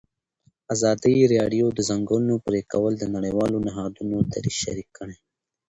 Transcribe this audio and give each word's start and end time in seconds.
ازادي 0.73 1.15
راډیو 1.35 1.65
د 1.73 1.75
د 1.77 1.79
ځنګلونو 1.89 2.35
پرېکول 2.47 2.91
د 2.97 3.03
نړیوالو 3.15 3.57
نهادونو 3.67 4.17
دریځ 4.31 4.55
شریک 4.63 4.89
کړی. 4.97 5.17